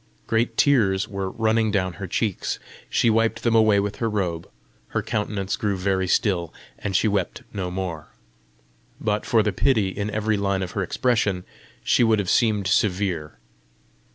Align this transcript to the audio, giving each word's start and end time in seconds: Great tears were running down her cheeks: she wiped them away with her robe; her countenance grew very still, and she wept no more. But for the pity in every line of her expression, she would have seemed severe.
Great 0.25 0.57
tears 0.57 1.07
were 1.07 1.29
running 1.29 1.69
down 1.69 1.93
her 2.01 2.07
cheeks: 2.07 2.57
she 2.89 3.07
wiped 3.07 3.43
them 3.43 3.53
away 3.53 3.79
with 3.79 3.97
her 3.97 4.09
robe; 4.09 4.49
her 4.87 5.03
countenance 5.03 5.55
grew 5.55 5.77
very 5.77 6.07
still, 6.07 6.51
and 6.79 6.95
she 6.95 7.07
wept 7.07 7.43
no 7.53 7.69
more. 7.69 8.07
But 8.99 9.27
for 9.27 9.43
the 9.43 9.53
pity 9.53 9.89
in 9.89 10.09
every 10.09 10.37
line 10.37 10.63
of 10.63 10.71
her 10.71 10.81
expression, 10.81 11.43
she 11.83 12.03
would 12.03 12.17
have 12.17 12.31
seemed 12.31 12.65
severe. 12.65 13.37